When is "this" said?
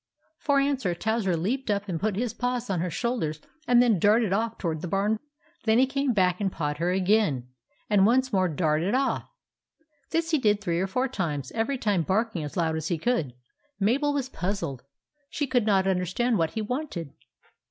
10.09-10.31